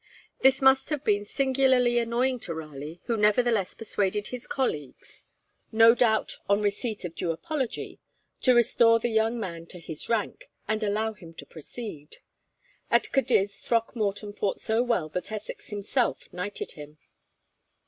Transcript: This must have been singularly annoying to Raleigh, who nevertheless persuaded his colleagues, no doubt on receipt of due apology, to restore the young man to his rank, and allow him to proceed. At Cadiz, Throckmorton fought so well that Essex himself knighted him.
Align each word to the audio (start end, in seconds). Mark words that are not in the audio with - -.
This 0.39 0.63
must 0.63 0.89
have 0.89 1.03
been 1.03 1.25
singularly 1.25 1.99
annoying 1.99 2.39
to 2.39 2.55
Raleigh, 2.55 3.01
who 3.03 3.15
nevertheless 3.15 3.75
persuaded 3.75 4.29
his 4.29 4.47
colleagues, 4.47 5.25
no 5.71 5.93
doubt 5.93 6.37
on 6.49 6.63
receipt 6.63 7.05
of 7.05 7.13
due 7.13 7.29
apology, 7.31 7.99
to 8.41 8.55
restore 8.55 8.99
the 8.99 9.09
young 9.11 9.39
man 9.39 9.67
to 9.67 9.77
his 9.79 10.09
rank, 10.09 10.49
and 10.67 10.81
allow 10.81 11.13
him 11.13 11.35
to 11.35 11.45
proceed. 11.45 12.17
At 12.89 13.11
Cadiz, 13.11 13.59
Throckmorton 13.59 14.33
fought 14.33 14.59
so 14.59 14.81
well 14.81 15.07
that 15.09 15.31
Essex 15.31 15.69
himself 15.69 16.27
knighted 16.33 16.71
him. 16.71 16.97